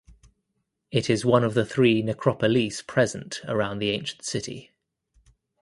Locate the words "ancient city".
3.91-4.71